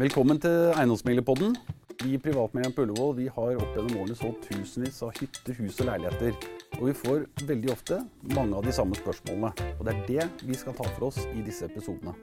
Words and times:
Velkommen 0.00 0.38
til 0.40 0.70
Eiendomsmeglerpodden. 0.72 1.52
Vi 2.00 2.14
i 2.16 2.18
Privatmeglerne 2.20 2.72
på 2.72 2.84
Ullevål 2.86 3.10
vi 3.18 3.26
har 3.28 3.58
opp 3.60 3.74
gjennom 3.76 3.98
årene 4.00 4.14
solgt 4.16 4.46
tusenvis 4.48 5.02
av 5.04 5.10
hytter, 5.18 5.52
hus 5.58 5.76
og 5.82 5.88
leiligheter. 5.90 6.36
Og 6.78 6.86
vi 6.88 6.94
får 6.96 7.26
veldig 7.50 7.70
ofte 7.74 7.98
mange 8.32 8.56
av 8.56 8.64
de 8.64 8.72
samme 8.72 8.96
spørsmålene. 8.96 9.50
Og 9.76 9.82
det 9.84 9.92
er 9.92 10.06
det 10.08 10.46
vi 10.48 10.56
skal 10.56 10.76
ta 10.78 10.86
for 10.94 11.10
oss 11.10 11.20
i 11.36 11.44
disse 11.44 11.68
episodene. 11.68 12.14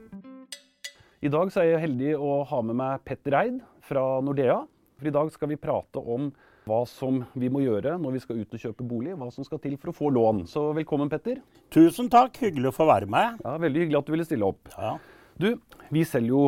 I 1.22 1.30
dag 1.30 1.52
så 1.54 1.62
er 1.62 1.68
jeg 1.76 1.84
heldig 1.84 2.14
å 2.18 2.40
ha 2.50 2.62
med 2.66 2.78
meg 2.80 3.04
Petter 3.06 3.36
Eid 3.38 3.60
fra 3.86 4.02
Nordea. 4.24 4.64
For 4.98 5.08
i 5.08 5.14
dag 5.14 5.30
skal 5.32 5.52
vi 5.52 5.60
prate 5.60 6.02
om 6.02 6.32
hva 6.66 6.80
som 6.90 7.22
vi 7.38 7.48
må 7.54 7.62
gjøre 7.62 7.94
når 8.02 8.16
vi 8.18 8.22
skal 8.24 8.40
ut 8.42 8.56
og 8.58 8.64
kjøpe 8.64 8.88
bolig. 8.88 9.14
Hva 9.14 9.30
som 9.30 9.46
skal 9.46 9.62
til 9.62 9.78
for 9.78 9.92
å 9.92 9.96
få 9.96 10.10
lån. 10.16 10.42
Så 10.50 10.72
velkommen, 10.76 11.12
Petter. 11.12 11.38
Tusen 11.70 12.10
takk. 12.10 12.34
Hyggelig 12.42 12.72
å 12.72 12.76
få 12.82 12.90
være 12.90 13.06
med. 13.06 13.38
Ja, 13.46 13.54
Veldig 13.62 13.86
hyggelig 13.86 14.02
at 14.02 14.10
du 14.10 14.16
ville 14.16 14.26
stille 14.26 14.50
opp. 14.50 14.74
Ja. 14.74 14.96
Du, 15.40 15.54
vi 15.94 16.02
selger 16.04 16.34
jo 16.34 16.42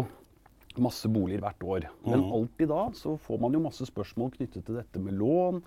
masse 0.81 1.09
boliger 1.13 1.41
hvert 1.41 1.63
år. 1.65 1.87
Men 2.07 2.21
Mhm. 2.21 2.33
alltid 2.33 2.69
da 2.69 2.91
så 2.95 3.19
får 3.19 3.41
man 3.41 3.53
jo 3.53 3.61
masse 3.61 3.85
spørsmål 3.87 4.31
knyttet 4.37 4.65
til 4.65 4.75
dette 4.77 4.99
med 5.01 5.15
lån. 5.19 5.63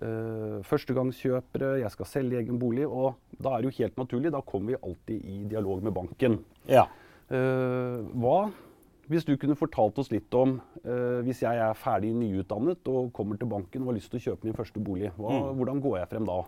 Uh, 0.00 0.62
førstegangskjøpere, 0.62 1.80
jeg 1.80 1.90
skal 1.90 2.06
selge 2.06 2.38
egen 2.38 2.58
bolig. 2.58 2.86
Og 2.88 3.14
da 3.42 3.56
er 3.56 3.62
det 3.62 3.72
jo 3.72 3.82
helt 3.84 3.96
naturlig, 3.96 4.30
da 4.32 4.40
kommer 4.40 4.72
vi 4.72 4.76
alltid 4.82 5.24
i 5.24 5.44
dialog 5.50 5.82
med 5.82 5.92
banken. 5.94 6.44
ja. 6.68 6.86
Uh, 7.30 8.02
hva, 8.18 8.50
hvis 9.08 9.24
du 9.24 9.36
kunne 9.36 9.54
fortalt 9.54 9.96
oss 9.98 10.10
litt 10.10 10.34
om 10.34 10.60
uh, 10.84 11.22
hvis 11.22 11.42
jeg 11.42 11.56
er 11.62 11.74
ferdig 11.74 12.10
nyutdannet 12.12 12.88
og 12.88 13.12
kommer 13.12 13.38
til 13.38 13.46
banken 13.46 13.82
og 13.82 13.86
har 13.92 13.94
lyst 14.00 14.10
til 14.10 14.18
å 14.18 14.24
kjøpe 14.24 14.44
min 14.44 14.52
første 14.54 14.82
bolig, 14.82 15.12
hva, 15.16 15.30
Mm. 15.30 15.56
hvordan 15.56 15.80
går 15.80 15.98
jeg 15.98 16.08
frem 16.08 16.24
da? 16.26 16.42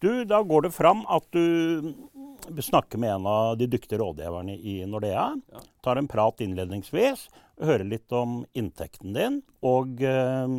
Du, 0.00 0.24
da 0.24 0.42
går 0.42 0.62
det 0.62 0.72
fram 0.72 1.00
at 1.08 1.24
du 1.32 2.60
snakker 2.62 2.98
med 2.98 3.10
en 3.10 3.26
av 3.26 3.56
de 3.58 3.66
dyktige 3.66 3.98
rådgiverne 3.98 4.54
i 4.60 4.84
Nordea. 4.86 5.34
Tar 5.82 5.96
en 5.96 6.06
prat 6.06 6.36
innledningsvis. 6.40 7.28
Hører 7.58 7.84
litt 7.90 8.12
om 8.14 8.44
inntekten 8.54 9.12
din 9.16 9.40
og 9.66 10.00
eh, 10.06 10.52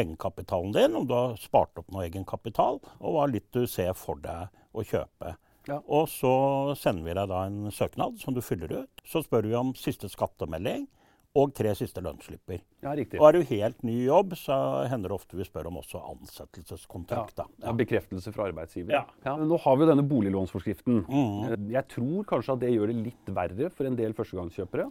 egenkapitalen 0.00 0.72
din. 0.72 0.96
Om 0.96 1.06
du 1.08 1.14
har 1.14 1.36
spart 1.40 1.76
opp 1.82 1.90
noe 1.92 2.06
egenkapital, 2.08 2.80
og 3.00 3.16
hva 3.16 3.26
litt 3.30 3.50
du 3.54 3.66
ser 3.70 3.92
for 3.98 4.20
deg 4.24 4.48
å 4.74 4.84
kjøpe. 4.86 5.34
Ja. 5.68 5.78
Og 5.88 6.08
så 6.12 6.30
sender 6.76 7.06
vi 7.06 7.14
deg 7.16 7.30
da 7.30 7.44
en 7.48 7.70
søknad 7.72 8.18
som 8.20 8.34
du 8.36 8.42
fyller 8.44 8.72
ut. 8.84 9.04
Så 9.08 9.22
spør 9.24 9.46
vi 9.48 9.54
om 9.56 9.72
siste 9.78 10.10
skattemelding 10.12 10.86
og 11.34 11.50
tre 11.56 11.72
siste 11.74 11.98
lønnsslipper. 12.04 12.60
Ja, 12.84 12.92
riktig. 12.94 13.18
Og 13.18 13.26
er 13.26 13.38
du 13.40 13.48
helt 13.48 13.80
ny 13.82 13.94
i 14.04 14.06
jobb, 14.06 14.36
så 14.38 14.54
hender 14.86 15.10
det 15.10 15.16
ofte 15.16 15.34
vi 15.38 15.46
spør 15.48 15.66
om 15.66 15.80
også 15.80 15.98
ansettelseskontrakt. 16.12 17.34
da. 17.40 17.46
Ja, 17.64 17.72
bekreftelse 17.74 18.30
fra 18.36 18.46
arbeidsgiver. 18.52 18.94
Ja. 19.00 19.34
men 19.36 19.48
nå 19.50 19.58
har 19.64 19.76
vi 19.76 19.82
jo 19.84 19.90
denne 19.90 20.06
boliglånsforskriften. 20.08 21.02
Mhm. 21.08 21.44
Eh, 21.48 21.72
Jeg 21.74 21.88
tror 21.96 22.24
kanskje 22.24 22.52
at 22.54 22.60
det 22.60 22.70
gjør 22.76 22.92
det 22.92 22.96
litt 23.08 23.34
verre 23.34 23.70
for 23.70 23.84
en 23.88 23.96
del 23.96 24.12
førstegangskjøpere. 24.14 24.86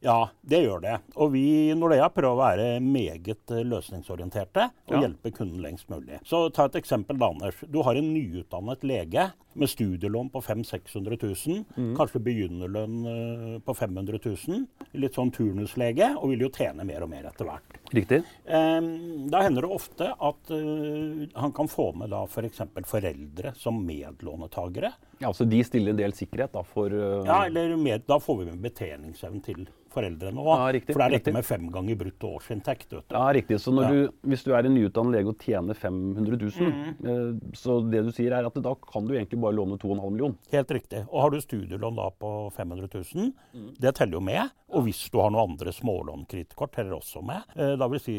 Ja, 0.00 0.28
det 0.46 0.60
gjør 0.62 0.78
det. 0.84 0.92
Og 1.18 1.32
vi 1.32 1.40
i 1.70 1.74
Nordea 1.74 2.06
prøver 2.14 2.30
å 2.30 2.38
være 2.38 2.66
meget 2.84 3.50
eh, 3.50 3.64
løsningsorienterte 3.66 4.68
og 4.86 4.94
Ja. 4.94 5.00
hjelpe 5.02 5.32
kunden 5.34 5.58
lengst 5.64 5.88
mulig. 5.90 6.20
Så 6.24 6.52
ta 6.54 6.66
et 6.66 6.76
eksempel, 6.78 7.18
da, 7.18 7.26
Anders. 7.32 7.58
Du 7.66 7.80
har 7.82 7.96
en 7.98 8.12
nyutdannet 8.14 8.84
lege 8.86 9.32
med 9.58 9.68
studielån 9.68 10.30
på 10.30 10.40
500 10.40 10.70
000-600 10.86 11.66
000. 11.74 11.96
Kanskje 11.98 12.22
begynnerlønn 12.22 12.96
eh, 13.10 13.58
på 13.66 13.74
500 13.74 14.20
000. 14.22 14.66
Litt 14.94 15.18
sånn 15.18 15.32
turnuslege, 15.34 16.12
og 16.16 16.30
vil 16.30 16.46
jo 16.46 16.50
tjene 16.54 16.86
mer 16.86 17.02
og 17.02 17.10
mer 17.10 17.26
etter 17.32 17.44
hvert. 17.50 17.80
Riktig. 17.94 18.22
Eh, 18.44 18.80
Da 19.30 19.42
hender 19.42 19.62
det 19.62 19.70
ofte 19.70 20.10
at 20.20 20.50
eh, 20.50 21.26
han 21.40 21.52
kan 21.56 21.68
få 21.68 21.92
med 21.96 22.10
da 22.10 22.24
f.eks. 22.26 22.58
For 22.74 22.82
foreldre 23.00 23.54
som 23.56 23.80
medlånetagere. 23.86 24.92
Ja, 25.20 25.32
så 25.34 25.44
de 25.48 25.62
stiller 25.66 25.90
en 25.90 25.98
del 25.98 26.12
sikkerhet 26.14 26.52
da 26.54 26.62
for 26.62 26.92
eh, 26.94 27.24
Ja, 27.26 27.44
eller 27.46 27.76
med, 27.76 28.04
Da 28.06 28.18
får 28.22 28.38
vi 28.44 28.50
med 28.52 28.62
betjeningsevnen 28.62 29.42
til 29.44 29.66
foreldrene 29.88 30.36
òg. 30.38 30.50
Ja, 30.52 30.66
riktig, 30.76 30.92
For 30.94 31.00
det 31.00 31.06
er 31.08 31.14
riktig. 31.16 31.32
med 31.32 31.44
fem 31.48 31.64
ganger 31.72 31.96
brutto 31.96 32.28
årsinntekt. 32.36 32.92
Ja, 33.10 33.22
riktig. 33.32 33.56
Så 33.58 33.72
når 33.72 33.82
Ja. 33.82 33.90
du, 33.90 34.12
hvis 34.28 34.44
du 34.44 34.52
er 34.52 34.66
en 34.66 34.74
nyutdannet 34.76 35.12
lege 35.16 35.28
og 35.32 35.38
tjener 35.40 35.74
500 35.74 36.36
000, 36.36 36.68
Mhm. 36.68 37.06
eh, 37.08 37.48
så 37.56 37.80
det 37.90 38.04
du 38.04 38.12
sier 38.12 38.32
er 38.36 38.44
at 38.46 38.54
da 38.54 38.74
kan 38.74 39.06
du 39.08 39.14
egentlig 39.14 39.40
bare 39.40 39.54
låne 39.56 39.78
2,5 39.78 40.10
millioner. 40.12 40.36
Helt 40.52 40.68
riktig. 40.70 41.06
Og 41.10 41.22
har 41.22 41.30
du 41.30 41.38
studielån 41.40 41.96
da 41.96 42.10
på 42.10 42.52
500 42.52 42.88
000, 42.92 43.32
Mm. 43.54 43.74
det 43.80 43.94
teller 43.94 44.12
jo 44.12 44.20
med. 44.20 44.50
Og 44.70 44.84
hvis 44.84 45.10
du 45.10 45.18
har 45.20 45.30
noen 45.30 45.50
andre 45.56 45.72
smålånkredittkort, 45.72 46.72
teller 46.72 46.92
også 47.00 47.24
med. 47.24 47.42
Da 47.78 47.88
vil 47.92 48.02
si 48.02 48.18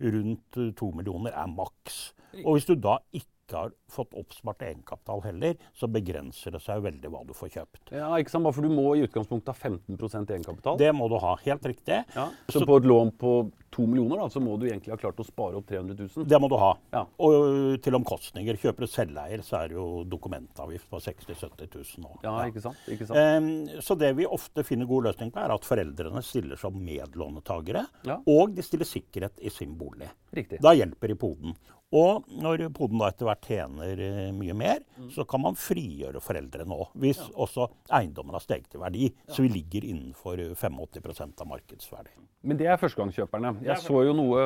rundt 0.00 0.60
eh, 0.60 0.72
to 0.78 0.90
millioner 0.96 1.36
er 1.36 1.50
maks. 1.50 2.00
Og 2.44 2.56
hvis 2.56 2.68
du 2.68 2.76
da 2.78 2.98
ikke 3.16 3.26
har 3.50 3.72
fått 3.90 4.12
oppspart 4.14 4.62
egenkapital 4.62 5.24
heller, 5.24 5.56
så 5.74 5.88
begrenser 5.90 6.54
det 6.54 6.60
seg 6.62 6.84
veldig 6.84 7.10
hva 7.10 7.24
du 7.26 7.32
får 7.34 7.50
kjøpt. 7.56 7.90
Ja, 7.96 8.12
ikke 8.22 8.30
sant? 8.30 8.46
For 8.54 8.62
du 8.62 8.70
må 8.70 8.92
i 8.94 9.02
utgangspunktet 9.06 9.50
ha 9.50 9.70
15% 9.72 10.30
egenkapital. 10.36 10.78
Det 10.78 10.92
må 10.94 11.08
du 11.10 11.16
ha. 11.18 11.34
Helt 11.42 11.66
riktig. 11.66 12.04
Ja. 12.14 12.28
Så 12.46 12.62
på 12.68 12.78
et 12.78 12.86
lån 12.86 13.10
på 13.18 13.34
2 13.70 13.86
millioner 13.86 14.18
da, 14.18 14.26
så 14.32 14.40
må 14.42 14.56
du 14.58 14.64
egentlig 14.66 14.90
ha 14.90 14.96
klart 14.98 15.20
å 15.22 15.24
spare 15.26 15.54
opp 15.60 15.66
300 15.70 15.94
000. 16.16 16.26
Det 16.26 16.40
må 16.42 16.48
du 16.50 16.56
ha. 16.58 16.72
Ja. 16.92 17.04
Og 17.22 17.34
ø, 17.38 17.76
til 17.82 17.94
omkostninger. 17.94 18.58
Kjøper 18.58 18.86
du 18.86 18.90
selveier, 18.90 19.44
så 19.46 19.60
er 19.60 19.68
det 19.70 19.76
jo 19.78 20.02
dokumentavgift 20.10 20.90
på 20.90 20.98
60 21.04 21.30
000-70 21.30 21.76
000 21.78 22.04
nå. 22.04 22.12
Ja, 22.26 22.34
ikke 22.50 22.64
sant? 22.64 22.82
Ikke 22.90 23.06
sant? 23.06 23.18
Um, 23.20 23.80
så 23.82 23.94
det 24.00 24.12
vi 24.18 24.26
ofte 24.26 24.64
finner 24.66 24.90
god 24.90 25.06
løsning 25.10 25.30
på, 25.34 25.38
er 25.44 25.54
at 25.54 25.66
foreldrene 25.68 26.22
stiller 26.26 26.58
som 26.58 26.78
medlånetagere. 26.82 27.86
Ja. 28.08 28.18
Og 28.26 28.54
de 28.56 28.62
stiller 28.66 28.88
sikkerhet 28.88 29.38
i 29.40 29.50
sin 29.54 29.76
bolig. 29.78 30.10
Riktig. 30.34 30.58
Da 30.62 30.74
hjelper 30.76 31.14
i 31.14 31.18
poden. 31.18 31.54
Og 31.90 32.28
når 32.38 32.68
poden 32.70 33.00
da 33.02 33.08
etter 33.10 33.26
hvert 33.26 33.46
tjener 33.50 33.98
eh, 33.98 34.28
mye 34.36 34.54
mer, 34.54 34.84
Mm. 35.00 35.08
så 35.14 35.24
kan 35.24 35.40
man 35.40 35.54
frigjøre 35.56 36.20
foreldrene 36.20 36.76
òg. 36.76 36.90
Hvis 37.00 37.18
også 37.40 37.64
eiendommen 37.96 38.34
har 38.36 38.42
steget 38.44 38.74
i 38.76 38.78
verdi. 38.82 39.06
Så 39.32 39.40
vi 39.42 39.48
ligger 39.48 39.86
innenfor 39.88 40.38
eh, 40.38 40.50
85% 40.52 41.40
av 41.40 41.48
markedsverdi. 41.48 42.12
Men 42.44 42.56
det 42.60 42.66
er 42.68 42.76
førstegangskjøperne. 42.80 43.54
Jeg 43.64 43.82
så 43.84 44.04
jo 44.06 44.12
noe 44.16 44.44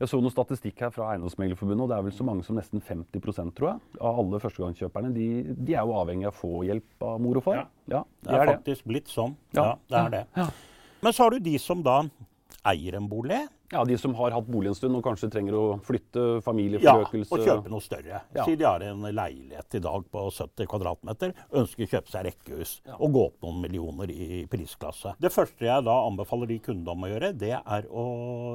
jeg 0.00 0.08
så 0.08 0.16
noe 0.24 0.32
statistikk 0.32 0.78
her 0.80 0.92
fra 0.94 1.10
Eiendomsmeglerforbundet, 1.12 1.82
og 1.84 1.90
det 1.90 1.96
er 1.98 2.04
vel 2.06 2.12
så 2.16 2.24
mange 2.24 2.44
som 2.46 2.56
nesten 2.56 2.80
50 2.80 3.20
tror 3.52 3.66
jeg, 3.68 3.80
av 4.00 4.20
alle 4.22 4.38
førstegangskjøperne. 4.40 5.10
De, 5.12 5.26
de 5.52 5.74
er 5.76 5.84
jo 5.84 5.92
avhengig 5.98 6.24
av 6.24 6.32
å 6.32 6.38
få 6.38 6.52
hjelp 6.64 7.04
av 7.04 7.18
mor 7.20 7.36
og 7.36 7.44
far. 7.44 7.66
Ja, 7.92 8.00
Det 8.24 8.30
de 8.30 8.34
er 8.34 8.40
er 8.40 8.46
det. 8.48 8.54
faktisk 8.56 8.86
blitt 8.88 9.12
sånn. 9.12 9.34
Ja. 9.52 9.66
Ja, 9.66 9.74
det 9.92 9.98
er 10.00 10.14
det. 10.14 10.22
Ja. 10.40 10.46
Men 11.04 11.12
så 11.12 11.26
har 11.26 11.36
du 11.36 11.44
de 11.44 11.52
som 11.60 11.82
da 11.84 11.98
eier 12.72 12.96
en 12.96 13.10
bolig. 13.12 13.42
Ja, 13.72 13.84
De 13.84 13.98
som 13.98 14.14
har 14.18 14.34
hatt 14.34 14.46
bolig 14.50 14.72
en 14.72 14.74
stund 14.74 14.98
og 14.98 15.04
kanskje 15.06 15.30
trenger 15.30 15.54
å 15.54 15.64
flytte, 15.86 16.40
Ja, 16.82 16.96
og 16.98 17.44
kjøpe 17.44 17.70
noe 17.70 17.84
større. 17.84 18.22
Ja. 18.34 18.44
Si 18.44 18.56
de 18.58 18.66
har 18.66 18.82
en 18.82 19.04
leilighet 19.06 19.78
i 19.78 19.82
dag 19.84 20.06
på 20.10 20.24
70 20.34 20.66
kvm, 20.66 21.12
ønsker 21.60 21.86
å 21.86 21.90
kjøpe 21.94 22.10
seg 22.10 22.26
rekkehus 22.26 22.74
og 22.98 23.14
gå 23.14 23.24
opp 23.28 23.46
noen 23.46 23.60
millioner 23.62 24.10
i 24.10 24.44
prisklasse. 24.50 25.14
Det 25.22 25.30
første 25.32 25.68
jeg 25.68 25.86
da 25.86 25.96
anbefaler 26.08 26.50
de 26.50 26.58
kundene 26.64 26.96
om 26.96 27.06
å 27.06 27.12
gjøre, 27.12 27.32
det 27.38 27.54
er 27.60 27.88
å 27.90 28.06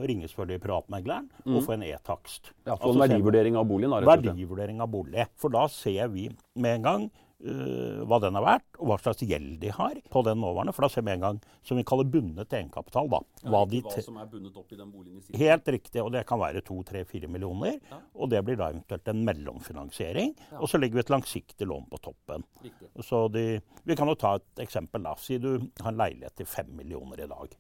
ringe 0.04 0.28
selvfølgelig 0.28 0.64
privatmegleren 0.68 1.30
og 1.48 1.62
få 1.64 1.78
en 1.78 1.88
e-takst. 1.88 2.52
Mm. 2.52 2.56
Ja, 2.66 2.76
Få 2.76 2.90
Altså, 2.90 2.96
en 2.96 3.06
verdivurdering 3.10 3.56
av 3.60 3.70
boligen. 3.70 3.96
Verdivurdering 4.06 4.82
av 4.84 4.92
bolig. 4.92 5.30
For 5.40 5.54
da 5.54 5.68
ser 5.72 6.10
vi 6.12 6.28
med 6.56 6.80
en 6.80 6.90
gang 6.90 7.08
øh, 7.44 8.04
hva 8.08 8.20
den 8.24 8.36
er 8.40 8.44
verdt, 8.46 8.68
og 8.80 8.88
hva 8.90 8.98
slags 9.02 9.24
gjeld 9.28 9.60
de 9.62 9.72
har 9.76 9.98
på 10.12 10.24
den 10.26 10.40
nåværende. 10.40 10.74
For 10.74 10.86
da 10.86 10.90
ser 10.94 11.06
vi 11.06 11.12
en 11.16 11.26
gang, 11.26 11.40
som 11.64 11.78
vi 11.78 11.84
kaller 11.84 12.08
bundet 12.10 12.54
egenkapital, 12.54 13.10
da. 13.12 13.20
hva 13.44 13.62
de 13.70 13.82
hva 13.82 13.92
som 14.06 14.18
er 14.22 14.30
bundet 14.32 14.58
opp 14.58 14.72
i 14.72 14.80
den 14.80 14.92
boligen 14.92 15.18
i 15.18 15.22
siden. 15.22 15.40
Helt 15.42 15.68
riktig, 15.68 16.04
og 16.04 16.12
det 16.16 16.26
kan 16.28 16.40
være 16.40 16.62
to, 16.66 16.82
tre, 16.84 17.04
fire 17.06 17.28
millioner. 17.28 17.80
Og 18.16 18.30
det 18.30 18.44
blir 18.46 18.58
da 18.60 18.70
eventuelt 18.72 19.08
en 19.12 19.24
mellomfinansiering. 19.26 20.36
Og 20.60 20.70
så 20.70 20.78
legger 20.80 20.96
vi 21.00 21.06
et 21.06 21.10
langsiktig 21.14 21.68
lån 21.68 21.90
på 21.92 21.98
toppen. 22.10 22.44
Så 23.04 23.28
de, 23.34 23.60
vi 23.84 23.96
kan 23.96 24.08
jo 24.08 24.16
ta 24.16 24.36
et 24.40 24.64
eksempel. 24.66 25.04
da. 25.04 25.16
Si 25.20 25.38
du 25.38 25.60
har 25.82 25.92
en 25.92 25.98
leilighet 26.00 26.36
til 26.36 26.46
fem 26.50 26.72
millioner 26.78 27.24
i 27.26 27.28
dag. 27.28 27.58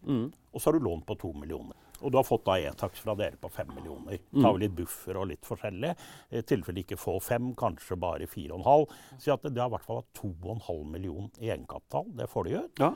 Og 0.53 0.61
så 0.61 0.69
har 0.71 0.79
du 0.79 0.85
lån 0.85 1.01
på 1.05 1.15
to 1.19 1.33
millioner. 1.33 1.75
Og 2.01 2.11
du 2.11 2.17
har 2.19 2.27
fått 2.27 2.45
da 2.47 2.57
e-takst 2.59 3.03
fra 3.03 3.15
dere 3.19 3.39
på 3.41 3.49
fem 3.53 3.69
millioner. 3.75 4.19
Tar 4.33 4.53
vel 4.53 4.65
litt 4.65 4.75
buffer 4.77 5.19
og 5.21 5.29
litt 5.31 5.45
forskjellig. 5.47 5.93
I 6.35 6.43
tilfelle 6.47 6.83
ikke 6.83 6.99
få 6.99 7.17
fem, 7.23 7.53
kanskje 7.57 7.97
bare 7.99 8.27
fire 8.27 8.53
og 8.53 8.59
en 8.59 8.69
halv. 8.69 8.95
Si 9.21 9.33
at 9.33 9.45
det 9.47 9.61
har 9.61 9.69
i 9.71 9.75
hvert 9.75 9.87
fall 9.87 10.03
to 10.17 10.31
og 10.43 10.55
en 10.55 10.65
halv 10.67 10.87
million 10.95 11.29
i 11.39 11.51
egenkapital. 11.51 12.09
Det 12.17 12.29
får 12.31 12.49
de 12.49 12.57
ut. 12.57 12.81
Ja. 12.83 12.93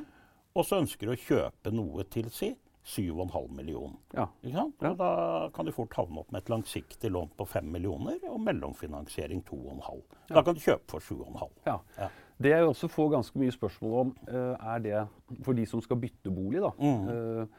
Og 0.56 0.66
så 0.66 0.82
ønsker 0.82 1.08
du 1.08 1.14
å 1.14 1.22
kjøpe 1.22 1.72
noe 1.72 2.04
til 2.12 2.32
si 2.34 2.54
7,5 2.90 3.52
millioner. 3.54 3.98
Ja. 4.16 4.26
Og 4.66 4.98
da 4.98 5.10
kan 5.54 5.68
du 5.68 5.72
fort 5.76 5.94
havne 6.00 6.24
opp 6.24 6.32
med 6.34 6.42
et 6.42 6.50
langsiktig 6.50 7.12
lån 7.12 7.36
på 7.38 7.46
5 7.46 7.68
millioner 7.70 8.18
og 8.32 8.40
mellomfinansiering 8.42 9.44
2,5. 9.46 10.02
Da 10.32 10.42
kan 10.42 10.58
du 10.58 10.64
kjøpe 10.64 10.96
for 10.96 11.04
7,5. 11.04 11.52
Ja. 11.68 11.78
Ja. 12.00 12.10
Det 12.40 12.54
jeg 12.54 12.66
også 12.66 12.88
får 12.90 13.12
ganske 13.18 13.42
mye 13.42 13.54
spørsmål 13.54 13.96
om, 14.00 14.14
eh, 14.32 14.70
er 14.74 14.80
det 14.80 15.00
for 15.44 15.54
de 15.54 15.66
som 15.68 15.82
skal 15.84 16.00
bytte 16.02 16.32
bolig. 16.32 16.62
da. 16.64 16.72
Mm. 16.80 17.50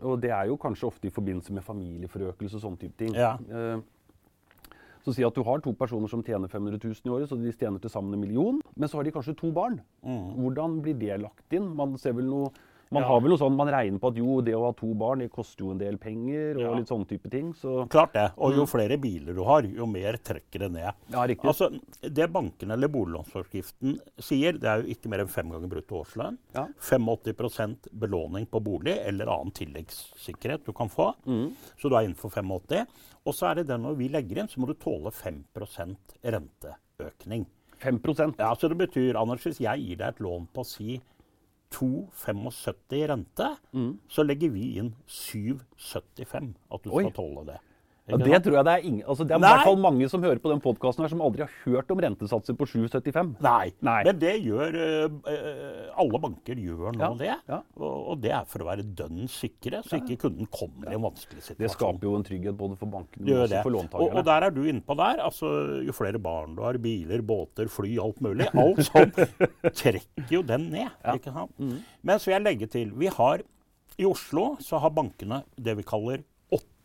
Og 0.00 0.20
det 0.22 0.30
er 0.32 0.48
jo 0.48 0.56
kanskje 0.60 0.88
ofte 0.88 1.08
i 1.08 1.12
forbindelse 1.12 1.52
med 1.52 1.64
familieforøkelse 1.66 2.56
og 2.56 2.64
sånne 2.64 2.80
type 2.80 2.96
ting. 2.98 3.16
Ja. 3.18 3.34
Eh, 3.36 3.82
så 5.02 5.14
si 5.14 5.24
at 5.26 5.34
du 5.34 5.42
har 5.42 5.60
to 5.60 5.72
personer 5.74 6.10
som 6.10 6.22
tjener 6.22 6.48
500 6.48 6.78
000 6.78 7.08
i 7.08 7.12
året, 7.12 7.28
så 7.28 7.36
de 7.36 7.52
tjener 7.52 7.82
til 7.82 7.90
sammen 7.90 8.14
en 8.14 8.22
million. 8.22 8.60
Men 8.76 8.88
så 8.88 8.98
har 8.98 9.06
de 9.06 9.14
kanskje 9.14 9.34
to 9.38 9.50
barn. 9.52 9.80
Mm. 10.06 10.28
Hvordan 10.38 10.76
blir 10.84 10.98
det 11.00 11.18
lagt 11.24 11.56
inn? 11.56 11.72
Man 11.76 11.96
ser 11.98 12.14
vel 12.14 12.30
noe 12.30 12.52
Man 12.92 13.02
har 13.08 13.20
vel 13.24 13.30
noe 13.32 13.40
sånn, 13.40 13.56
man 13.56 13.68
regner 13.72 13.98
på 14.02 14.10
at 14.12 14.18
jo, 14.20 14.40
det 14.44 14.52
å 14.54 14.66
ha 14.66 14.72
to 14.76 14.92
barn 14.94 15.18
det 15.24 15.30
koster 15.32 15.64
jo 15.64 15.70
en 15.72 15.78
del 15.80 15.96
penger, 15.98 16.56
og 16.58 16.62
Ja. 16.62 16.74
litt 16.76 16.88
sånne 16.88 17.08
type 17.08 17.30
ting. 17.30 17.52
Så 17.54 17.88
Klart 17.88 18.12
det. 18.12 18.32
Og 18.36 18.54
jo 18.54 18.66
flere 18.66 18.98
biler 19.00 19.34
du 19.34 19.42
har, 19.44 19.62
jo 19.62 19.86
mer 19.86 20.18
trekker 20.20 20.58
det 20.66 20.70
ned. 20.72 20.92
Ja, 21.10 21.26
riktig. 21.26 21.44
Altså, 21.48 21.70
Det 22.02 22.28
banken 22.32 22.70
eller 22.70 22.88
boliglånsforskriften 22.88 23.98
sier, 24.18 24.52
det 24.58 24.64
er 24.68 24.82
jo 24.82 24.88
ikke 24.94 25.08
mer 25.08 25.20
enn 25.20 25.28
fem 25.28 25.48
ganger 25.50 25.68
brutto 25.68 26.02
årslønn. 26.04 26.38
Ja. 26.54 26.66
85% 26.80 27.88
belåning 27.98 28.46
på 28.46 28.60
bolig 28.62 28.98
eller 29.06 29.26
annen 29.26 29.52
tilleggssikkerhet 29.52 30.64
du 30.64 30.72
kan 30.72 30.88
få. 30.88 31.14
Mm. 31.26 31.52
Så 31.78 31.88
du 31.88 31.96
er 31.96 32.06
innenfor 32.06 32.30
85. 32.30 32.86
Og 33.24 33.34
så 33.34 33.50
er 33.50 33.54
det 33.62 33.66
det 33.68 33.78
når 33.80 33.96
vi 33.96 34.08
legger 34.08 34.38
inn, 34.42 34.48
så 34.48 34.58
må 34.58 34.66
du 34.66 34.74
tåle 34.74 35.10
5% 35.10 35.96
renteøkning. 36.24 37.46
5% 37.82 38.38
Ja, 38.38 38.54
så 38.54 38.68
det 38.68 38.78
betyr, 38.78 39.16
Anders, 39.18 39.42
hvis 39.42 39.58
jeg 39.60 39.80
gir 39.82 39.96
deg 39.98 40.08
et 40.14 40.20
lån 40.22 40.46
på 40.54 40.64
si 40.66 41.00
2,75 41.72 42.96
i 42.98 43.06
rente, 43.08 43.48
Mm. 43.72 43.98
så 44.08 44.22
legger 44.26 44.50
vi 44.52 44.76
inn 44.78 44.94
7,75 45.06 46.54
at 46.70 46.82
du 46.84 46.90
Oi. 46.92 47.02
skal 47.04 47.12
tåle 47.16 47.44
det. 47.46 47.58
Ja, 48.10 48.16
det 48.18 48.38
tror 48.42 48.56
jeg 48.58 48.64
det 48.66 48.72
er 48.74 48.82
ingen 48.88 49.04
altså 49.06 49.22
Det 49.22 49.30
er 49.36 49.38
i 49.38 49.42
hvert 49.44 49.62
fall 49.62 49.76
mange 49.78 50.08
som 50.10 50.24
hører 50.26 50.40
på 50.42 50.50
den 50.50 50.58
podkasten 50.60 51.06
som 51.08 51.20
aldri 51.22 51.44
har 51.44 51.52
hørt 51.62 51.90
om 51.94 52.00
rentesatser 52.02 52.56
på 52.58 52.66
7,75. 52.66 53.28
Nei. 53.44 53.68
Nei. 53.78 54.00
Men 54.08 54.18
det 54.18 54.32
gjør 54.42 54.74
eh, 54.74 55.14
eh, 55.30 55.84
Alle 56.02 56.18
banker 56.24 56.58
gjør 56.58 56.96
nå 56.96 56.98
Ja, 57.04 57.10
det. 57.20 57.28
ja. 57.52 57.60
Og, 57.78 57.94
og 58.14 58.18
det 58.24 58.32
er 58.34 58.48
for 58.50 58.64
å 58.64 58.66
være 58.72 58.82
dønn 58.98 59.28
sikre, 59.30 59.84
så 59.86 60.00
ikke 60.00 60.16
kunden 60.24 60.50
kommer 60.50 60.90
i 60.90 60.96
en 60.98 61.04
vanskelig 61.06 61.44
situasjon. 61.44 61.60
Det 61.62 61.70
skaper 61.76 62.08
jo 62.08 62.16
en 62.18 62.26
trygghet 62.26 62.58
både 62.58 62.80
for 62.80 62.90
bankene 62.96 63.36
og 63.36 63.44
også 63.46 63.62
for 63.62 63.70
Og, 63.70 63.76
låntakerne. 63.78 64.18
og 64.18 64.26
der 64.32 64.48
er 64.48 64.56
du 64.58 64.60
inne 64.66 64.82
på 64.90 64.98
der. 64.98 65.22
altså 65.28 65.52
Jo 65.86 65.94
flere 65.94 66.18
barn 66.26 66.58
du 66.58 66.62
har, 66.66 66.80
biler, 66.82 67.22
båter, 67.22 67.70
fly, 67.70 67.94
alt 68.02 68.18
mulig. 68.24 68.50
Alt 68.58 68.82
sånt 68.90 69.14
trekker 69.78 70.34
jo 70.40 70.42
den 70.42 70.68
ned. 70.74 70.90
ikke 71.14 71.30
sant? 71.38 71.54
Mm. 71.62 71.78
Men 72.02 72.18
så 72.18 72.32
vil 72.32 72.38
jeg 72.40 72.46
legge 72.50 72.66
til 72.74 72.90
vi 72.98 73.06
har, 73.14 73.46
I 74.00 74.06
Oslo 74.08 74.56
så 74.64 74.82
har 74.82 74.90
bankene 74.90 75.42
det 75.54 75.78
vi 75.78 75.86
kaller 75.86 76.26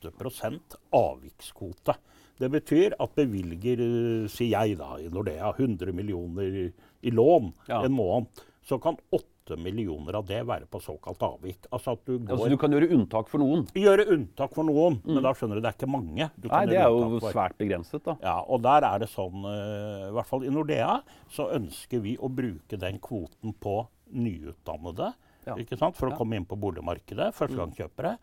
8 0.02 0.78
avvikskvote. 0.94 1.96
Det 2.38 2.50
betyr 2.54 2.94
at 3.00 3.16
bevilger, 3.18 3.80
eh, 3.82 4.28
sier 4.30 4.68
jeg 4.68 4.78
da, 4.78 4.96
i 5.02 5.10
Nordea 5.10 5.54
100 5.58 5.92
millioner 5.94 6.72
i 7.02 7.10
lån 7.12 7.54
Ja. 7.68 7.84
en 7.84 7.92
måned, 7.94 8.28
så 8.64 8.80
kan 8.82 8.98
8 9.12 9.56
millioner 9.58 10.14
av 10.14 10.26
det 10.28 10.46
være 10.46 10.68
på 10.68 10.80
såkalt 10.82 11.20
avvik. 11.24 11.66
Altså 11.72 11.94
at 11.94 12.06
du 12.06 12.20
går 12.20 12.36
Altså, 12.36 12.50
du 12.50 12.58
kan 12.58 12.70
gjøre 12.72 12.92
unntak 12.92 13.30
for 13.30 13.40
noen. 13.40 13.66
Gjøre 13.74 14.06
unntak 14.12 14.54
for 14.54 14.64
noen, 14.64 15.02
men 15.06 15.24
da 15.24 15.32
skjønner 15.34 15.56
du 15.56 15.62
det 15.62 15.72
er 15.72 15.78
ikke 15.88 15.90
mange. 15.90 16.30
du 16.40 16.48
Mm. 16.48 16.52
Nei, 16.52 16.66
det 16.66 16.76
er 16.78 16.90
jo 16.90 17.20
svært 17.22 17.58
begrenset, 17.58 18.04
da. 18.04 18.18
Ja, 18.22 18.42
og 18.42 18.62
der 18.62 18.84
er 18.84 19.00
det 19.00 19.10
sånn, 19.10 19.46
eh, 19.46 20.10
i 20.10 20.12
hvert 20.12 20.26
fall 20.28 20.44
i 20.44 20.50
Nordea, 20.50 21.02
så 21.32 21.50
ønsker 21.50 22.02
vi 22.02 22.18
å 22.18 22.30
bruke 22.30 22.78
den 22.78 23.00
kvoten 23.00 23.56
på 23.60 23.88
nyutdannede. 24.14 25.14
Ja. 25.48 25.56
Ikke 25.56 25.78
sant? 25.80 25.96
For 25.96 26.12
å 26.12 26.18
komme 26.18 26.36
inn 26.36 26.46
på 26.46 26.58
boligmarkedet, 26.60 27.30
førstegangskjøpere. 27.38 28.18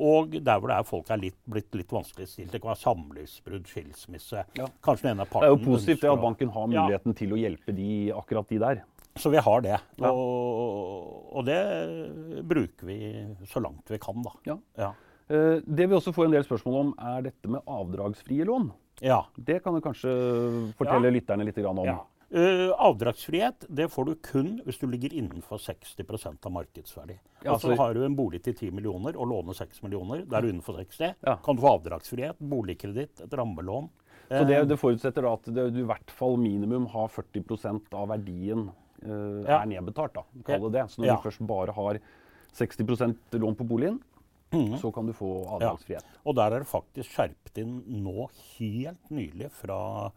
Og 0.00 0.32
der 0.40 0.58
hvor 0.60 0.68
det 0.72 0.76
er 0.78 0.86
folk 0.88 1.10
er 1.12 1.20
litt, 1.20 1.36
blitt 1.46 1.74
litt 1.76 1.92
vanskelig 1.92 2.26
stilt. 2.32 2.50
Det 2.54 2.60
kan 2.62 2.72
være 2.72 2.80
samlivsbrudd, 2.82 3.66
skilsmisse. 3.68 4.44
Ja. 4.56 4.66
Kanskje 4.82 5.10
den 5.10 5.18
ene 5.18 5.26
parten 5.28 5.44
Det 5.44 5.50
er 5.50 5.56
jo 5.58 5.64
positivt 5.76 5.98
ønsker 6.00 6.14
at 6.16 6.22
banken 6.24 6.48
har 6.56 6.66
Ja. 6.72 6.86
muligheten 6.86 7.14
til 7.20 7.30
å 7.36 7.36
hjelpe 7.36 7.74
de, 7.76 7.90
akkurat 8.16 8.48
de 8.48 8.58
der. 8.58 8.82
Så 9.16 9.30
vi 9.30 9.36
har 9.42 9.60
det. 9.60 9.76
Ja. 9.98 10.10
Og, 10.10 11.36
og 11.36 11.44
det 11.44 11.60
bruker 12.48 12.86
vi 12.86 12.98
så 13.50 13.60
langt 13.62 13.88
vi 13.90 13.98
kan, 13.98 14.22
da. 14.22 14.30
Ja. 14.46 14.56
Ja. 14.78 14.90
Eh, 15.30 15.60
Det 15.66 15.86
vi 15.88 15.94
også 15.96 16.12
får 16.14 16.24
en 16.26 16.30
del 16.38 16.44
spørsmål 16.46 16.78
om, 16.80 16.94
er 16.98 17.22
dette 17.28 17.48
med 17.48 17.60
avdragsfrie 17.66 18.44
lån. 18.46 18.70
ja. 19.02 19.22
Det 19.36 19.62
kan 19.64 19.74
du 19.74 19.80
kanskje 19.80 20.72
fortelle 20.76 21.06
Ja. 21.10 21.10
lytterne 21.20 21.44
litt 21.44 21.58
om. 21.64 21.84
Ja. 21.84 21.98
Eh, 22.32 22.70
avdragsfrihet 22.78 23.64
det 23.68 23.88
får 23.90 24.04
du 24.06 24.14
kun 24.22 24.50
hvis 24.64 24.78
du 24.78 24.86
ligger 24.86 25.10
innenfor 25.18 25.58
60% 25.58 26.46
av 26.46 26.52
markedsverdi. 26.52 27.16
Ja, 27.42 27.52
altså 27.56 27.72
så- 27.72 27.76
Har 27.76 27.94
du 27.94 28.04
en 28.04 28.14
bolig 28.16 28.42
til 28.44 28.54
10 28.54 28.70
millioner 28.70 29.16
og 29.16 29.26
låner 29.28 29.52
6 29.54 29.82
millioner, 29.82 30.24
da 30.28 30.36
er 30.38 30.42
du 30.42 30.48
innenfor 30.52 30.76
60. 30.78 31.14
Ja. 31.26 31.36
Kan 31.36 31.56
du 31.56 31.62
få 31.62 31.80
avdragsfrihet, 31.80 32.36
boligkreditt, 32.38 33.20
et 33.24 33.30
rammelån. 33.30 33.88
Så 34.30 34.46
det, 34.46 34.58
Eh, 34.58 34.64
det 34.64 34.78
forutsetter 34.78 35.22
da 35.22 35.32
at 35.32 35.42
du 35.42 35.80
i 35.80 35.86
hvert 35.86 36.08
fall 36.10 36.36
minimum 36.36 36.86
har 36.86 37.08
40% 37.08 37.82
av 37.92 38.08
verdien 38.08 38.70
uh, 39.02 39.42
Ja. 39.48 39.62
er 39.62 39.66
nedbetalt, 39.66 40.12
da. 40.12 40.22
Kall 40.44 40.70
det 40.70 40.72
det. 40.72 40.86
Så 40.90 40.98
når 41.02 41.16
du 41.16 41.30
først 41.30 41.46
bare 41.46 41.72
har 41.72 41.98
60% 42.52 43.16
lån 43.32 43.56
på 43.56 43.66
boligen, 43.66 44.00
Mhm. 44.52 44.78
så 44.80 44.90
kan 44.92 45.06
du 45.06 45.12
få 45.12 45.46
avdragsfrihet. 45.46 46.04
Og 46.26 46.34
der 46.34 46.50
er 46.56 46.58
det 46.64 46.66
faktisk 46.68 47.10
skjerpet 47.14 47.58
inn 47.62 47.84
nå 48.02 48.28
helt 48.58 49.10
nylig 49.10 49.50
fra 49.52 50.10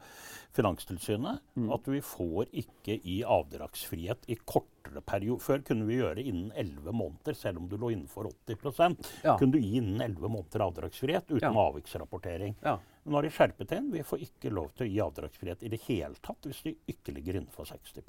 Finanstilsynet 0.53 1.39
Mm. 1.57 1.71
at 1.73 1.85
vi 1.87 1.99
får 2.01 2.45
ikke 2.53 2.99
i 3.05 3.23
avdragsfrihet 3.23 4.25
i 4.27 4.35
kortere 4.45 5.01
periode. 5.05 5.39
Før 5.41 5.63
kunne 5.65 5.85
vi 5.87 5.97
gjøre 5.99 6.23
innen 6.23 6.51
11 6.55 6.91
måneder, 6.93 7.35
selv 7.35 7.57
om 7.57 7.67
du 7.69 7.77
lå 7.77 7.91
innenfor 7.91 8.25
80 8.47 8.97
Ja. 9.23 9.37
Kunne 9.37 9.51
du 9.51 9.59
gi 9.59 9.77
innen 9.77 10.01
11 10.01 10.29
måneder 10.29 10.61
avdragsfrihet 10.71 11.25
uten 11.29 11.41
Ja. 11.41 11.69
avviksrapportering. 11.71 12.55
Ja. 12.63 12.79
Nå 13.05 13.11
har 13.15 13.21
de 13.23 13.29
skjerpet 13.29 13.71
inn. 13.77 13.91
Vi 13.91 14.03
får 14.03 14.19
ikke 14.19 14.51
lov 14.51 14.71
til 14.75 14.87
å 14.87 14.91
gi 14.91 14.99
avdragsfrihet 14.99 15.63
i 15.63 15.67
det 15.69 15.81
hele 15.81 16.15
tatt 16.21 16.41
hvis 16.41 16.61
de 16.63 16.75
ikke 16.87 17.13
ligger 17.13 17.33
innenfor 17.35 17.65
60 17.65 18.01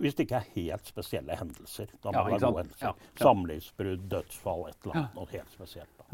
Hvis 0.00 0.14
det 0.16 0.24
ikke 0.26 0.38
er 0.40 0.46
helt 0.54 0.86
spesielle 0.88 1.36
hendelser. 1.36 1.90
Da 2.00 2.10
må 2.10 2.14
Ja, 2.16 2.22
det 2.24 2.32
være 2.32 2.40
gode 2.52 2.62
hendelser. 2.64 2.86
Ja, 2.86 2.92
ja. 2.94 3.24
Samlivsbrudd, 3.24 4.08
dødsfall, 4.08 4.62
et 4.70 4.76
eller 4.84 4.96
annet. 4.96 5.14
Noe 5.18 5.26
helt 5.34 5.50
spesielt. 5.52 6.06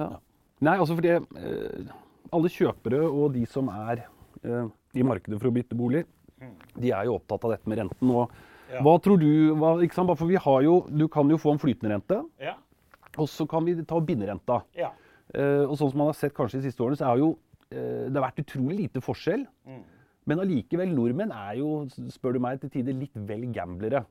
Nei, 0.61 0.75
altså 0.81 0.97
fordi 0.99 1.12
eh, 1.15 1.94
alle 2.35 2.49
kjøpere 2.50 3.00
og 3.06 3.33
de 3.37 3.44
som 3.47 3.69
er 3.71 4.03
eh, 4.43 4.69
i 4.99 5.05
markedet 5.06 5.38
for 5.38 5.50
å 5.50 5.55
bytte 5.55 5.77
bolig, 5.79 6.05
de 6.77 6.91
er 6.93 7.06
jo 7.09 7.15
opptatt 7.17 7.44
av 7.47 7.55
dette 7.55 7.69
med 7.71 7.79
renten. 7.79 8.11
Og 8.11 8.31
hva 8.83 8.97
tror 9.00 9.21
du 9.23 9.29
hva, 9.56 9.77
ikke 9.85 9.94
sant? 9.97 10.11
For 10.19 10.27
vi 10.29 10.37
har 10.37 10.62
jo, 10.67 10.81
Du 10.91 11.06
kan 11.09 11.29
jo 11.31 11.38
få 11.38 11.53
en 11.55 11.59
flytende 11.62 11.94
rente, 11.94 12.19
Ja. 12.43 12.56
og 13.17 13.29
så 13.31 13.47
kan 13.49 13.65
vi 13.65 13.77
ta 13.85 14.00
binderenta. 14.00 14.62
Ja. 14.77 14.91
Eh, 15.35 15.62
og 15.69 15.77
sånn 15.79 15.91
som 15.93 15.99
man 15.99 16.09
har 16.11 16.15
sett 16.19 16.35
kanskje 16.35 16.61
de 16.61 16.69
siste 16.71 16.83
årene, 16.83 16.97
så 16.99 17.12
er 17.12 17.19
jo 17.23 17.31
eh, 17.71 18.09
det 18.11 18.17
har 18.19 18.27
vært 18.31 18.43
utrolig 18.44 18.77
lite 18.83 19.00
forskjell. 19.00 19.47
Men 20.26 20.43
allikevel, 20.43 20.90
nordmenn 20.94 21.32
er 21.34 21.58
jo, 21.61 21.87
spør 22.12 22.37
du 22.37 22.43
meg, 22.43 22.61
til 22.62 22.73
tider 22.78 22.96
litt 22.99 23.14
vel 23.28 23.46
gamblere. 23.55 24.05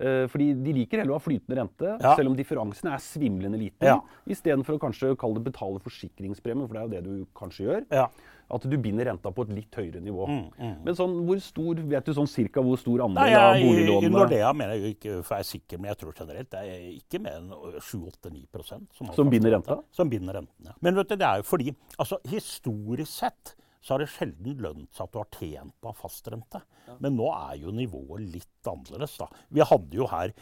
Eh, 0.00 0.24
fordi 0.32 0.54
de 0.64 0.72
liker 0.72 1.02
heller 1.02 1.12
å 1.12 1.18
ha 1.18 1.22
flytende 1.22 1.58
rente, 1.58 1.98
Ja. 2.00 2.14
selv 2.16 2.30
om 2.30 2.36
differansen 2.36 2.88
er 2.88 2.98
svimlende 3.04 3.58
liten. 3.60 3.84
Ja. 3.84 4.00
Istedenfor 4.26 4.78
å 4.78 4.80
kanskje 4.80 5.16
kalle 5.18 5.34
det 5.34 5.52
betale 5.52 5.78
forsikringspremie, 5.78 6.66
for 6.66 6.74
det 6.74 6.80
er 6.80 6.86
jo 6.88 6.94
det 6.94 7.04
du 7.04 7.26
kanskje 7.36 7.66
gjør. 7.66 7.86
Ja. 7.90 8.08
At 8.50 8.62
du 8.62 8.76
binder 8.78 9.04
renta 9.04 9.30
på 9.30 9.42
et 9.42 9.50
litt 9.54 9.70
høyere 9.70 10.00
nivå. 10.02 10.26
Mm, 10.26 10.50
mm. 10.58 10.84
Men 10.84 10.94
sånn, 10.94 11.12
hvor 11.26 11.38
stor, 11.38 11.74
vet 11.74 12.04
du 12.04 12.12
sånn 12.12 12.26
cirka 12.26 12.60
hvor 12.64 12.80
stor 12.80 13.04
andel 13.04 13.36
av 13.36 13.60
boliglånene 13.60 14.08
I 14.08 14.10
Nordea 14.10 14.52
mener 14.52 14.74
jeg 14.74 14.80
jo 14.80 14.94
ikke, 14.96 15.22
for 15.22 15.36
jeg 15.36 15.44
er 15.44 15.50
sikker, 15.50 15.78
men 15.78 15.90
jeg 15.92 15.98
tror 16.00 16.16
generelt 16.18 16.50
det 16.50 16.58
er 16.58 16.80
ikke 16.96 17.20
mer 17.22 17.36
enn 17.38 17.52
7-8-9 17.78 18.64
som, 18.90 19.12
Som 19.14 19.30
binder 19.30 19.52
renta? 19.54 19.78
Som 19.92 20.10
binder 20.10 20.34
renten, 20.40 20.66
ja. 20.66 20.72
Men 20.80 20.96
vet 20.96 21.12
du, 21.12 21.16
det 21.16 21.28
er 21.28 21.36
jo 21.36 21.46
fordi 21.46 21.76
altså, 21.96 22.18
historisk 22.26 23.12
sett 23.12 23.54
så 23.80 23.94
har 23.94 24.02
det 24.04 24.10
sjelden 24.12 24.58
lønt 24.60 24.92
seg 24.94 25.06
at 25.06 25.12
du 25.14 25.18
har 25.22 25.28
tjent 25.38 25.74
på 25.80 25.92
fastrente. 25.96 26.60
Men 27.00 27.16
nå 27.16 27.28
er 27.32 27.60
jo 27.62 27.72
nivået 27.72 28.26
litt 28.34 28.68
annerledes. 28.68 29.14
da. 29.20 29.28
Vi 29.48 29.64
hadde 29.64 29.96
jo 29.96 30.06
her 30.10 30.34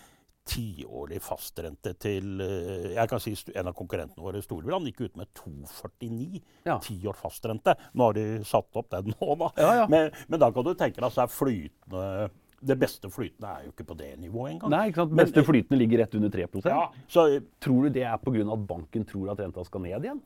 tiårig 0.49 1.21
fastrente 1.23 1.93
til 2.01 2.41
eh, 2.41 2.95
jeg 2.97 3.11
kan 3.11 3.21
si 3.21 3.35
En 3.53 3.69
av 3.69 3.75
konkurrentene 3.77 4.25
våre, 4.25 4.41
Storebrand, 4.43 4.89
gikk 4.89 5.03
ut 5.11 5.19
med 5.21 5.29
2,49. 5.37 6.41
Ja. 6.65 6.79
Ti 6.83 6.97
år 7.07 7.17
fastrente. 7.19 7.75
Nå 7.93 8.09
har 8.09 8.17
de 8.17 8.27
satt 8.49 8.79
opp 8.81 8.89
den 8.95 9.13
nå, 9.13 9.29
da. 9.45 9.51
Ja, 9.61 9.73
ja. 9.83 9.87
Men, 9.93 10.09
men 10.29 10.41
da 10.41 10.51
kan 10.55 10.65
du 10.67 10.73
tenke 10.75 11.03
deg 11.05 11.13
så 11.15 11.27
er 11.27 11.33
flytende 11.35 12.31
Det 12.59 12.75
beste 12.81 13.11
flytende 13.13 13.53
er 13.53 13.67
jo 13.69 13.75
ikke 13.75 13.87
på 13.93 13.99
det 14.01 14.15
nivået 14.19 14.55
engang. 14.57 14.73
Nei, 14.73 14.87
ikke 14.91 15.05
sant? 15.05 15.13
Men- 15.15 15.29
Beste 15.29 15.45
flytende 15.47 15.79
ligger 15.83 16.03
rett 16.03 16.17
under 16.19 16.33
3 16.35 16.49
Ja, 16.73 16.81
så 17.13 17.29
Tror 17.63 17.87
du 17.87 17.91
det 18.01 18.03
er 18.09 18.17
pga. 18.19 18.43
at 18.57 18.67
banken 18.73 19.05
tror 19.07 19.31
at 19.31 19.45
renta 19.45 19.65
skal 19.69 19.85
ned 19.85 20.01
igjen? 20.09 20.23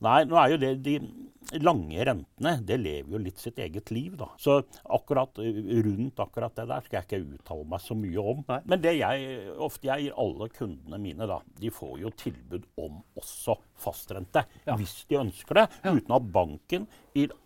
Nei, 0.00 0.22
nå 0.28 0.38
er 0.40 0.54
jo 0.54 0.60
det 0.62 0.74
de 0.84 0.94
lange 1.58 2.04
rentene 2.06 2.50
det 2.62 2.76
lever 2.78 3.10
jo 3.14 3.18
litt 3.18 3.40
sitt 3.42 3.56
eget 3.58 3.90
liv, 3.90 4.12
da. 4.20 4.28
Så 4.38 4.60
akkurat 4.94 5.38
rundt 5.40 6.20
akkurat 6.22 6.54
det 6.54 6.66
der 6.70 6.84
skal 6.84 7.00
jeg 7.00 7.06
ikke 7.08 7.38
uttale 7.40 7.64
meg 7.72 7.82
så 7.82 7.96
mye 7.98 8.22
om. 8.32 8.42
Nei. 8.48 8.58
Men 8.70 8.82
det 8.84 8.92
jeg 8.98 9.48
ofte 9.66 9.88
jeg 9.88 10.04
gir 10.06 10.18
alle 10.20 10.46
kundene 10.54 11.00
mine, 11.02 11.26
da, 11.26 11.40
de 11.58 11.72
får 11.74 11.96
jo 12.04 12.12
tilbud 12.22 12.68
om 12.80 13.00
også 13.18 13.56
fastrente. 13.80 14.44
Ja. 14.68 14.76
Hvis 14.78 15.00
de 15.10 15.18
ønsker 15.20 15.62
det. 15.62 15.66
Uten 15.88 16.14
at 16.20 16.30
banken 16.36 16.86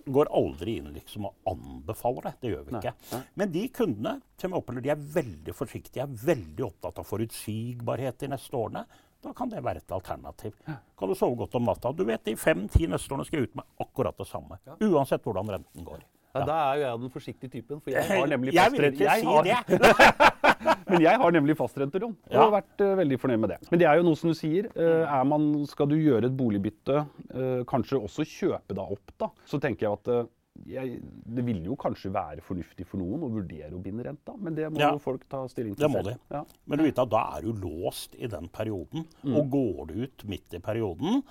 går 0.04 0.28
aldri 0.36 0.76
inn 0.82 0.90
liksom 0.92 1.30
og 1.30 1.48
anbefaler 1.54 2.28
det. 2.28 2.34
Det 2.42 2.52
gjør 2.52 2.66
vi 2.68 2.74
Nei, 2.76 2.82
ikke. 2.84 2.94
nei. 3.14 3.22
Men 3.40 3.54
de 3.54 3.64
kundene 3.78 4.14
som 4.36 4.50
jeg 4.52 4.60
opplever, 4.60 4.84
de 4.84 4.92
er 4.92 5.08
veldig 5.14 5.54
forsiktige, 5.56 6.04
er 6.04 6.20
veldig 6.26 6.66
opptatt 6.66 7.00
av 7.00 7.08
forutsigbarhet 7.08 8.20
de 8.20 8.28
neste 8.34 8.58
årene. 8.58 8.84
Da 9.24 9.32
kan 9.32 9.48
det 9.48 9.62
være 9.64 9.80
et 9.80 9.92
alternativ. 9.96 10.52
Kan 10.68 11.08
du 11.08 11.14
sove 11.16 11.36
godt 11.40 11.54
om 11.56 11.64
natta? 11.64 11.92
Du 11.96 12.04
vet, 12.04 12.22
De 12.28 12.34
fem-ti 12.36 12.86
neste 12.90 13.08
årene 13.14 13.24
skal 13.28 13.40
jeg 13.40 13.48
ut 13.50 13.54
med 13.56 13.64
akkurat 13.80 14.16
det 14.20 14.26
samme. 14.28 14.58
Uansett 14.84 15.24
hvordan 15.24 15.48
renten 15.56 15.84
går. 15.86 16.02
Ja, 16.34 16.42
Da 16.44 16.54
er 16.72 16.76
jo 16.76 16.82
jeg 16.84 17.00
den 17.04 17.10
forsiktige 17.14 17.50
typen, 17.52 17.80
for 17.80 17.90
jeg 17.94 18.04
har 18.08 18.26
nemlig 18.26 18.52
Jeg 18.56 18.72
vil 18.74 18.84
ikke 18.90 19.04
Jeg 19.06 19.20
si 19.20 19.26
har- 19.26 19.42
det. 19.44 20.30
Men 20.90 21.00
jeg 21.00 21.16
har 21.18 21.30
nemlig 21.32 21.56
fastrentelån 21.56 22.12
og 22.12 22.30
Ja. 22.34 22.42
har 22.42 22.50
vært 22.62 22.80
uh, 22.84 22.96
veldig 22.98 23.18
fornøyd 23.20 23.40
med 23.40 23.48
det. 23.54 23.58
Men 23.70 23.78
det 23.80 23.86
er 23.88 23.96
jo 23.96 24.02
noe 24.02 24.16
som 24.16 24.30
du 24.30 24.34
sier. 24.36 24.66
Uh, 24.76 25.04
er 25.08 25.24
man, 25.24 25.46
skal 25.66 25.86
du 25.88 25.94
gjøre 25.96 26.26
et 26.28 26.36
boligbytte, 26.36 27.06
uh, 27.34 27.64
kanskje 27.64 27.98
også 28.02 28.26
kjøpe 28.28 28.74
deg 28.76 28.92
opp, 28.98 29.14
da, 29.18 29.28
så 29.48 29.60
tenker 29.62 29.86
jeg 29.88 29.92
at 29.98 30.28
jeg, 30.66 31.00
det 31.26 31.44
vil 31.46 31.64
jo 31.66 31.74
kanskje 31.76 32.12
være 32.14 32.40
fornuftig 32.46 32.86
for 32.86 32.98
noen 33.02 33.24
å 33.26 33.30
vurdere 33.34 33.72
å 33.74 33.82
binde 33.82 34.04
renta, 34.06 34.36
men 34.38 34.54
det 34.54 34.68
må 34.72 34.78
Ja. 34.80 34.92
jo 34.92 34.98
folk 35.02 35.26
ta 35.28 35.46
stilling 35.48 35.74
til 35.76 35.86
Det 35.88 35.90
må 35.90 36.02
de. 36.06 36.16
Ja. 36.30 36.44
Men 36.66 36.78
du 36.78 36.84
vet 36.84 36.98
at 36.98 37.10
da 37.10 37.24
er 37.36 37.42
du 37.42 37.52
låst 37.52 38.14
i 38.18 38.26
den 38.30 38.48
perioden. 38.48 39.04
Og 39.24 39.50
går 39.50 39.86
du 39.90 39.94
ut 40.04 40.24
midt 40.30 40.54
i 40.54 40.58
perioden, 40.58 41.22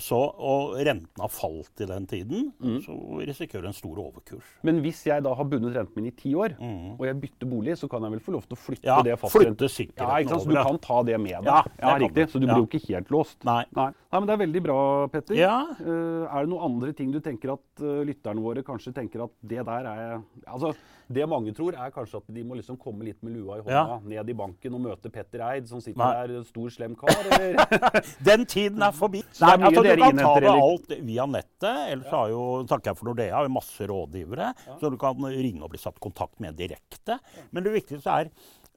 så, 0.00 0.16
og 0.16 0.76
renten 0.80 1.20
har 1.20 1.28
falt 1.32 1.82
i 1.84 1.88
den 1.88 2.06
tiden, 2.08 2.46
så 2.84 2.94
risikerer 3.20 3.66
du 3.66 3.68
en 3.68 3.76
stor 3.76 3.98
overkurs. 4.00 4.46
Men 4.64 4.80
hvis 4.84 5.02
jeg 5.06 5.24
da 5.24 5.34
har 5.36 5.48
bundet 5.48 5.76
renten 5.76 6.00
min 6.00 6.08
i 6.08 6.14
ti 6.16 6.32
år, 6.38 6.54
og 6.96 7.04
jeg 7.06 7.18
bytter 7.20 7.50
bolig, 7.50 7.76
så 7.80 7.88
kan 7.92 8.06
jeg 8.06 8.14
vel 8.14 8.22
få 8.24 8.36
lov 8.36 8.46
til 8.48 8.56
å 8.56 8.60
flytte 8.60 8.88
Ja, 8.88 9.00
det 9.04 9.18
flytte 9.20 9.68
sikkerheten 9.68 10.08
Ja, 10.08 10.22
ikke 10.22 10.34
sant? 10.36 10.46
Så 10.46 10.52
du 10.52 10.56
kan 10.56 10.80
ta 10.86 11.02
det 11.08 11.18
med 11.20 11.36
deg. 11.44 11.50
Ja, 11.50 11.60
ja 11.82 11.96
riktig. 12.00 12.28
Så 12.32 12.40
du 12.40 12.46
blir 12.48 12.62
jo 12.62 12.68
ikke 12.68 12.82
helt 12.88 13.12
låst. 13.12 13.38
Nei. 13.48 13.62
Nei, 13.76 13.90
men 14.20 14.28
Det 14.28 14.34
er 14.34 14.40
veldig 14.42 14.62
bra, 14.64 14.78
Petter. 15.12 15.36
Ja. 15.38 15.58
Uh, 15.80 16.24
er 16.28 16.44
det 16.44 16.50
noen 16.52 16.66
andre 16.70 16.92
ting 16.96 17.12
du 17.12 17.20
tenker 17.24 17.54
at 17.54 17.84
uh, 17.84 18.02
lytterne 18.06 18.42
våre 18.44 18.64
kanskje 18.66 18.94
tenker 18.96 19.26
at 19.26 19.32
det 19.40 19.64
der 19.68 19.88
er 19.88 20.18
Altså, 20.46 20.72
Det 21.12 21.24
mange 21.28 21.52
tror, 21.56 21.76
er 21.76 21.92
kanskje 21.92 22.20
at 22.22 22.28
de 22.32 22.44
må 22.44 22.56
liksom 22.56 22.78
komme 22.80 23.04
litt 23.04 23.20
med 23.24 23.36
lua 23.36 23.58
i 23.60 23.64
hånda 23.64 24.00
ned 24.08 24.28
i 24.32 24.36
banken 24.36 24.76
og 24.76 24.84
møte 24.84 25.12
Petter 25.12 25.42
Eid, 25.44 25.68
som 25.68 25.80
sitter 25.80 26.00
Nei. 26.00 26.26
der, 26.28 26.44
stor, 26.48 26.68
slem 26.72 26.96
kar. 26.98 27.12
Eller? 27.36 27.58
Den 28.28 28.46
tiden 28.48 28.82
er 28.84 28.94
forbi. 28.96 29.22
Så 29.32 29.48
det 29.84 29.92
dere 29.92 30.08
altså, 30.08 30.16
du 30.16 30.22
kan 30.22 30.28
ta 30.28 30.40
det 30.44 30.52
alt 30.52 30.94
via 31.10 31.26
nettet. 31.30 31.82
Ellers 31.92 32.16
har 32.16 32.32
jo, 32.32 32.42
takker 32.70 32.92
jeg 32.92 33.00
for 33.00 33.10
Nordea, 33.10 33.36
har 33.36 33.48
jo 33.48 33.54
masse 33.58 33.88
rådgivere. 33.90 34.50
Så 34.80 34.90
du 34.92 34.98
kan 35.00 35.28
ringe 35.28 35.62
og 35.62 35.72
bli 35.74 35.82
satt 35.82 36.00
i 36.00 36.04
kontakt 36.08 36.42
med 36.42 36.58
direkte. 36.58 37.18
Men 37.50 37.66
det 37.66 37.74
viktigste 37.76 38.18
er, 38.22 38.32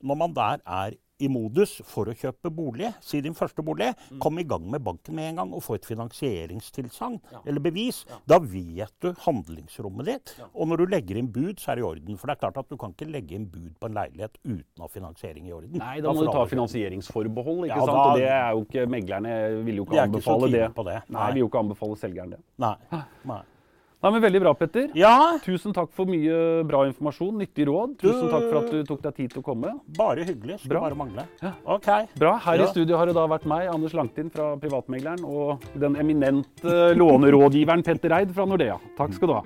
når 0.06 0.22
man 0.22 0.36
der 0.36 0.64
er 0.66 0.98
i 1.20 1.28
modus 1.32 1.78
for 1.88 2.06
å 2.12 2.14
kjøpe 2.14 2.50
bolig, 2.52 2.90
si 3.00 3.22
din 3.22 3.34
første 3.34 3.64
bolig, 3.64 3.94
Mm. 4.12 4.20
kom 4.20 4.38
i 4.40 4.44
gang 4.44 4.70
med 4.70 4.84
banken 4.84 5.16
med 5.16 5.30
en 5.30 5.36
gang 5.38 5.54
og 5.54 5.62
få 5.64 5.76
et 5.76 5.86
finansieringstilsagn 5.86 7.22
eller 7.46 7.60
bevis. 7.62 8.06
Da 8.28 8.38
vet 8.40 8.92
du 9.00 9.14
handlingsrommet 9.14 10.06
ditt. 10.06 10.36
Og 10.54 10.68
når 10.68 10.78
du 10.78 10.86
legger 10.92 11.18
inn 11.18 11.28
bud, 11.32 11.56
så 11.58 11.72
er 11.72 11.76
det 11.76 11.84
i 11.84 11.88
orden. 11.88 12.18
For 12.18 12.28
det 12.28 12.36
er 12.38 12.42
klart 12.52 12.58
at 12.58 12.70
du 12.70 12.76
kan 12.78 12.92
ikke 12.94 13.10
legge 13.10 13.32
inn 13.36 13.46
bud 13.46 13.74
på 13.80 13.88
en 13.88 13.94
leilighet 13.96 14.36
uten 14.44 14.78
å 14.78 14.82
ha 14.82 14.88
finansiering 14.88 15.48
i 15.48 15.52
orden. 15.56 15.78
Nei, 15.80 16.02
da 16.02 16.12
må 16.12 16.26
du 16.26 16.32
ta 16.32 16.46
finansieringsforbehold, 16.46 17.66
ikke 17.70 17.76
Ja, 17.76 17.86
sant? 17.86 17.88
da- 17.88 18.12
Og 18.12 18.18
det 18.18 18.30
er 18.30 18.52
jo 18.52 18.66
ikke 18.66 18.86
Meglerne 18.90 19.64
vil 19.66 19.76
jo 19.78 19.86
ikke 19.86 20.02
anbefale 20.04 20.48
ikke 20.48 20.52
det. 20.52 20.86
det. 20.86 21.04
Nei, 21.10 21.20
Nei. 21.22 21.32
vil 21.34 21.40
jo 21.42 21.48
ikke 21.50 21.60
anbefale 21.64 21.96
selgeren 21.98 22.30
det. 22.32 22.40
Nei. 22.60 22.76
Nei. 23.26 23.42
Nei, 24.06 24.12
men 24.14 24.22
Veldig 24.22 24.40
bra, 24.44 24.52
Petter. 24.54 24.92
Ja, 24.94 25.40
Tusen 25.42 25.74
takk 25.74 25.90
for 25.98 26.06
mye 26.06 26.62
bra 26.70 26.84
informasjon, 26.86 27.40
nyttig 27.42 27.66
råd. 27.66 27.96
Tusen 28.04 28.28
takk 28.30 28.44
for 28.52 28.60
at 28.60 28.68
du 28.70 28.84
tok 28.86 29.02
deg 29.02 29.16
tid 29.18 29.34
til 29.34 29.42
å 29.42 29.46
komme. 29.48 29.72
bare 29.98 30.28
hyggelig. 30.28 30.60
Skulle 30.62 30.84
bare 30.84 30.98
mangle. 31.00 31.26
OK. 31.66 31.90
Bra. 32.22 32.36
Her 32.46 32.62
i 32.62 32.68
studio 32.70 33.00
har 33.02 33.10
det 33.10 33.16
da 33.18 33.26
vært 33.26 33.48
meg, 33.50 33.66
Anders 33.74 33.98
Langtind 33.98 34.30
fra 34.36 34.52
Privatmegleren, 34.62 35.26
og 35.26 35.66
den 35.74 35.98
eminente 35.98 36.94
lånerådgiveren 37.02 37.82
Petter 37.88 38.14
Eid 38.20 38.36
fra 38.38 38.46
Nordea. 38.46 38.78
Takk 39.00 39.18
skal 39.18 39.34
du 39.34 39.38
ha. 39.40 39.44